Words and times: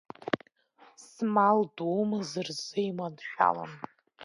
Змал 1.07 1.59
думз 1.77 2.29
рзы 2.47 2.81
иманшәалан. 2.89 3.71